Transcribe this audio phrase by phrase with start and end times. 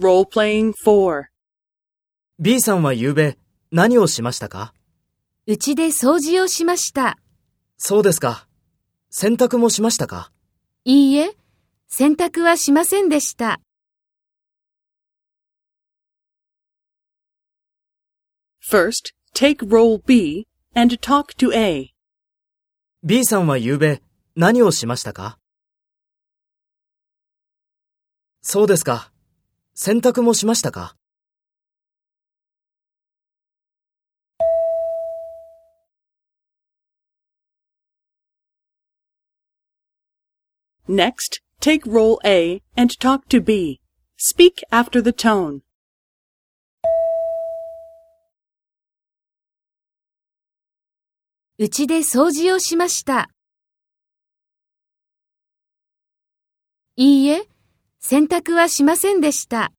[0.00, 1.26] Role-playing 4.
[2.38, 3.36] B さんは夕べ
[3.70, 4.72] 何をしましたか？
[5.46, 7.18] うちで掃除をしました。
[7.76, 8.48] そうですか。
[9.10, 10.32] 洗濯もしましたか？
[10.84, 11.36] いいえ、
[11.88, 13.60] 洗濯はしませんでした。
[18.66, 21.92] First, take role B and talk to A.
[23.04, 24.00] ?B さんは夕べ
[24.34, 25.36] 何をしましたか？
[28.40, 29.12] そうですか。
[29.82, 30.94] 洗濯もしましたか
[40.86, 43.80] Next, take role A and talk to B.
[44.18, 45.60] Speak after the tone.
[51.56, 53.30] うちで掃除をしました。
[56.96, 57.48] いいえ、
[58.02, 59.72] 洗濯はしませんでした。